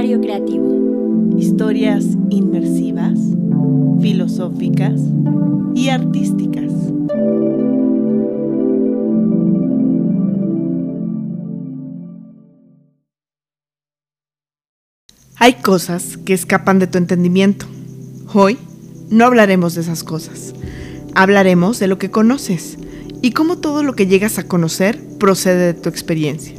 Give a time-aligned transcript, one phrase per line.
[0.00, 1.36] Creativo.
[1.36, 3.18] Historias inmersivas,
[4.00, 4.98] filosóficas
[5.74, 6.72] y artísticas.
[15.36, 17.66] Hay cosas que escapan de tu entendimiento.
[18.32, 18.56] Hoy
[19.10, 20.54] no hablaremos de esas cosas.
[21.14, 22.78] Hablaremos de lo que conoces
[23.20, 26.54] y cómo todo lo que llegas a conocer procede de tu experiencia.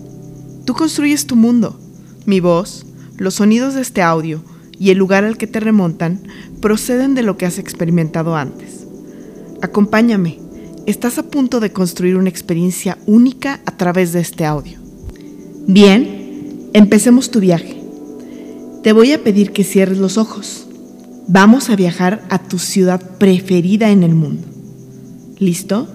[0.66, 1.80] Tú construyes tu mundo.
[2.28, 2.86] Mi voz,
[3.22, 4.42] los sonidos de este audio
[4.80, 6.22] y el lugar al que te remontan
[6.60, 8.88] proceden de lo que has experimentado antes.
[9.62, 10.40] Acompáñame.
[10.88, 14.80] Estás a punto de construir una experiencia única a través de este audio.
[15.68, 17.80] Bien, empecemos tu viaje.
[18.82, 20.66] Te voy a pedir que cierres los ojos.
[21.28, 24.48] Vamos a viajar a tu ciudad preferida en el mundo.
[25.38, 25.88] ¿Listo?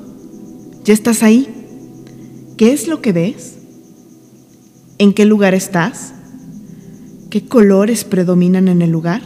[0.85, 1.49] ¿Ya estás ahí?
[2.57, 3.55] ¿Qué es lo que ves?
[4.99, 6.13] ¿En qué lugar estás?
[7.31, 9.23] ¿Qué colores predominan en el lugar?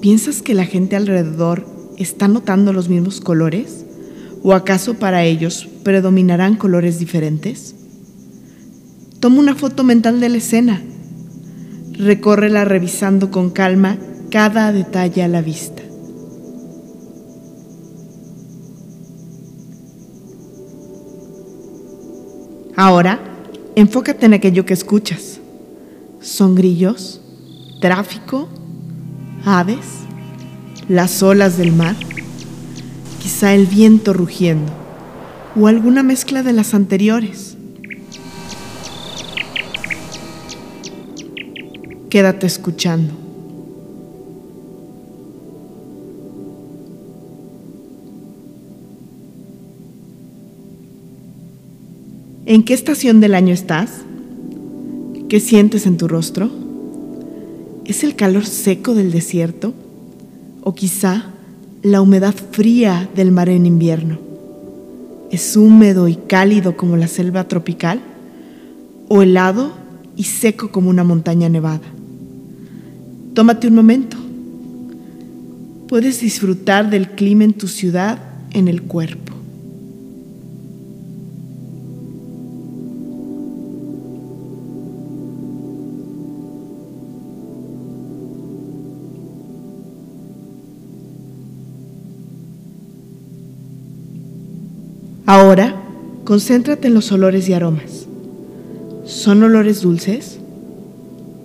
[0.00, 1.66] ¿Piensas que la gente alrededor
[1.98, 3.84] está notando los mismos colores?
[4.42, 7.74] ¿O acaso para ellos predominarán colores diferentes?
[9.20, 10.82] Toma una foto mental de la escena
[11.98, 13.98] Recórrela revisando con calma
[14.30, 15.82] cada detalle a la vista.
[22.74, 23.20] Ahora,
[23.76, 25.41] enfócate en aquello que escuchas.
[26.22, 27.20] ¿Son grillos?
[27.80, 28.48] ¿Tráfico?
[29.44, 29.86] ¿Aves?
[30.88, 31.96] ¿Las olas del mar?
[33.20, 34.72] Quizá el viento rugiendo
[35.56, 37.56] o alguna mezcla de las anteriores.
[42.08, 43.14] Quédate escuchando.
[52.46, 54.02] ¿En qué estación del año estás?
[55.32, 56.50] ¿Qué sientes en tu rostro?
[57.86, 59.72] ¿Es el calor seco del desierto?
[60.60, 61.24] ¿O quizá
[61.82, 64.18] la humedad fría del mar en invierno?
[65.30, 68.02] ¿Es húmedo y cálido como la selva tropical?
[69.08, 69.72] ¿O helado
[70.18, 71.88] y seco como una montaña nevada?
[73.32, 74.18] Tómate un momento.
[75.88, 78.18] Puedes disfrutar del clima en tu ciudad,
[78.50, 79.31] en el cuerpo.
[95.34, 95.74] Ahora,
[96.24, 98.06] concéntrate en los olores y aromas.
[99.06, 100.38] ¿Son olores dulces?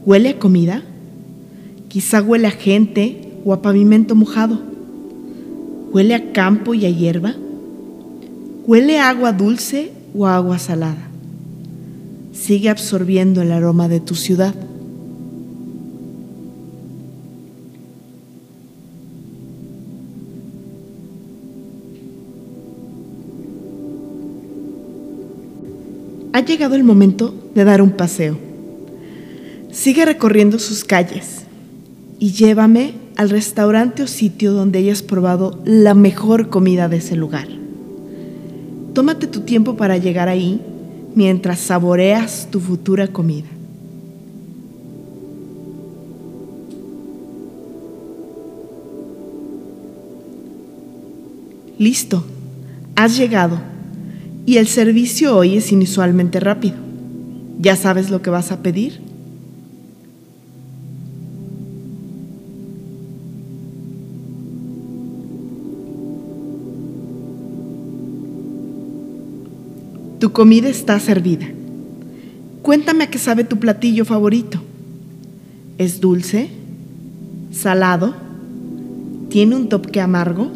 [0.05, 0.83] ¿Huele a comida?
[1.87, 4.59] Quizá huele a gente o a pavimento mojado.
[5.93, 7.35] ¿Huele a campo y a hierba?
[8.65, 11.07] ¿Huele a agua dulce o a agua salada?
[12.33, 14.53] Sigue absorbiendo el aroma de tu ciudad.
[26.37, 28.37] Ha llegado el momento de dar un paseo.
[29.71, 31.45] Sigue recorriendo sus calles
[32.19, 37.47] y llévame al restaurante o sitio donde hayas probado la mejor comida de ese lugar.
[38.93, 40.61] Tómate tu tiempo para llegar ahí
[41.15, 43.47] mientras saboreas tu futura comida.
[51.79, 52.23] Listo,
[52.95, 53.59] has llegado
[54.47, 56.77] y el servicio hoy es inusualmente rápido.
[57.59, 59.01] ¿Ya sabes lo que vas a pedir?
[70.19, 71.45] Tu comida está servida.
[72.61, 74.61] Cuéntame a qué sabe tu platillo favorito.
[75.77, 76.49] ¿Es dulce?
[77.51, 78.15] ¿Salado?
[79.27, 80.49] ¿Tiene un toque amargo?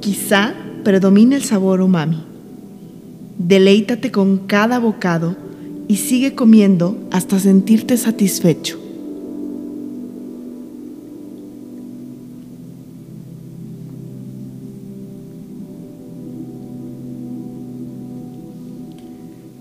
[0.00, 0.52] Quizá
[0.84, 2.29] predomine el sabor umami.
[3.42, 5.34] Deleítate con cada bocado
[5.88, 8.78] y sigue comiendo hasta sentirte satisfecho.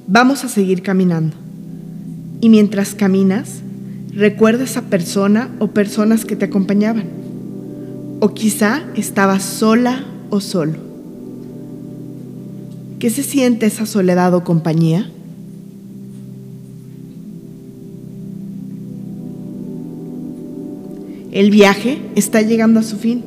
[0.07, 1.37] Vamos a seguir caminando.
[2.41, 3.61] Y mientras caminas,
[4.13, 7.05] recuerda esa persona o personas que te acompañaban.
[8.19, 10.88] O quizá estabas sola o solo.
[12.99, 15.09] ¿Qué se siente esa soledad o compañía?
[21.31, 23.23] El viaje está llegando a su fin.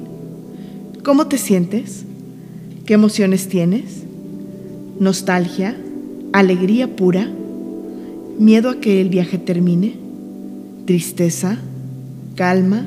[1.03, 2.05] ¿Cómo te sientes?
[2.85, 4.03] ¿Qué emociones tienes?
[5.01, 5.77] ¿Nostalgia?
[6.33, 7.31] alegría pura,
[8.39, 9.95] miedo a que el viaje termine,
[10.87, 11.59] tristeza,
[12.35, 12.87] calma,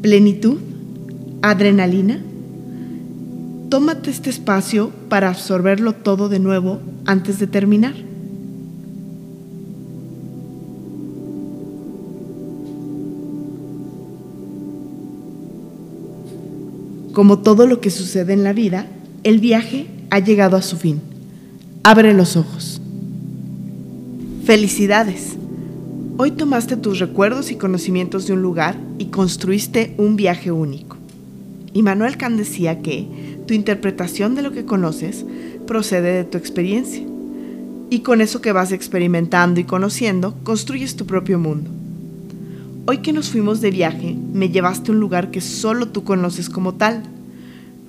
[0.00, 0.58] plenitud,
[1.42, 2.20] adrenalina.
[3.72, 7.94] Tómate este espacio para absorberlo todo de nuevo antes de terminar.
[17.14, 18.88] Como todo lo que sucede en la vida,
[19.22, 21.00] el viaje ha llegado a su fin.
[21.82, 22.78] Abre los ojos.
[24.44, 25.38] Felicidades.
[26.18, 30.98] Hoy tomaste tus recuerdos y conocimientos de un lugar y construiste un viaje único.
[31.72, 35.24] Immanuel Kant decía que tu interpretación de lo que conoces
[35.66, 37.04] procede de tu experiencia.
[37.90, 41.70] Y con eso que vas experimentando y conociendo, construyes tu propio mundo.
[42.86, 46.48] Hoy que nos fuimos de viaje, me llevaste a un lugar que solo tú conoces
[46.48, 47.02] como tal.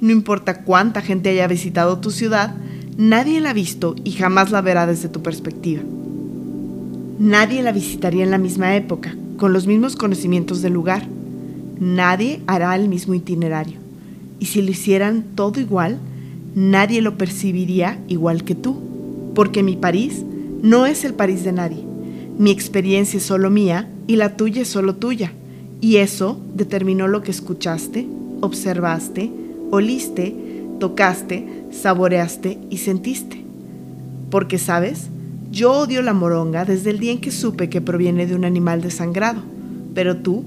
[0.01, 2.53] No importa cuánta gente haya visitado tu ciudad,
[2.97, 5.81] nadie la ha visto y jamás la verá desde tu perspectiva.
[7.17, 11.07] Nadie la visitaría en la misma época, con los mismos conocimientos del lugar.
[11.79, 13.82] Nadie hará el mismo itinerario.
[14.43, 15.99] Y si lo hicieran todo igual,
[16.53, 18.75] nadie lo percibiría igual que tú.
[19.33, 20.21] Porque mi París
[20.61, 21.81] no es el París de nadie.
[22.37, 25.31] Mi experiencia es solo mía y la tuya es solo tuya.
[25.79, 28.05] Y eso determinó lo que escuchaste,
[28.41, 29.31] observaste,
[29.71, 30.35] oliste,
[30.77, 33.45] tocaste, saboreaste y sentiste.
[34.29, 35.07] Porque, ¿sabes?
[35.53, 38.81] Yo odio la moronga desde el día en que supe que proviene de un animal
[38.81, 39.41] desangrado.
[39.95, 40.43] Pero tú,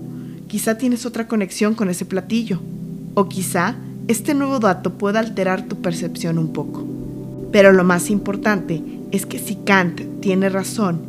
[0.49, 2.61] quizá tienes otra conexión con ese platillo.
[3.15, 3.77] O quizá
[4.09, 6.87] este nuevo dato pueda alterar tu percepción un poco.
[7.51, 11.01] Pero lo más importante es que si Kant tiene razón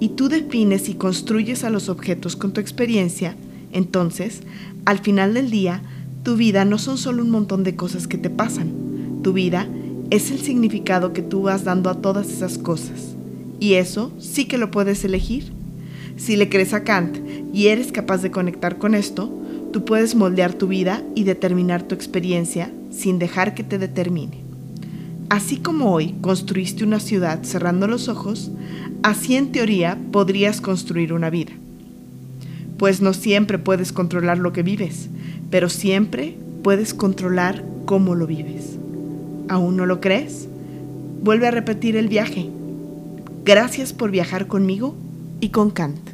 [0.00, 3.36] y tú defines y construyes a los objetos con tu experiencia,
[3.72, 4.40] entonces,
[4.84, 5.82] al final del día,
[6.24, 8.72] tu vida no son solo un montón de cosas que te pasan.
[9.22, 9.68] Tu vida
[10.10, 13.14] es el significado que tú vas dando a todas esas cosas.
[13.60, 15.52] Y eso sí que lo puedes elegir.
[16.16, 17.18] Si le crees a Kant
[17.54, 19.32] y eres capaz de conectar con esto,
[19.72, 24.38] tú puedes moldear tu vida y determinar tu experiencia sin dejar que te determine.
[25.30, 28.50] Así como hoy construiste una ciudad cerrando los ojos,
[29.02, 31.52] así en teoría podrías construir una vida.
[32.76, 35.08] Pues no siempre puedes controlar lo que vives,
[35.50, 38.76] pero siempre puedes controlar cómo lo vives.
[39.48, 40.48] ¿Aún no lo crees?
[41.22, 42.50] Vuelve a repetir el viaje.
[43.44, 44.94] Gracias por viajar conmigo
[45.40, 46.11] y con Kant.